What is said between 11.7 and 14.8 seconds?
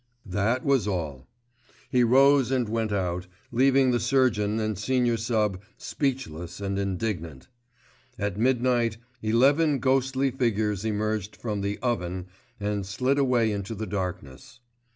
"Oven" and slid away into the darkness.